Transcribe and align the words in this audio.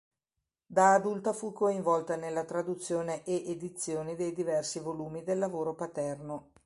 Da 0.65 0.93
adulta 0.95 1.31
fu 1.31 1.53
coinvolta 1.53 2.15
nella 2.15 2.43
traduzione 2.43 3.23
e 3.23 3.43
edizioni 3.51 4.15
dei 4.15 4.33
diversi 4.33 4.79
volumi 4.79 5.21
del 5.23 5.37
lavoro 5.37 5.75
paterno. 5.75 6.53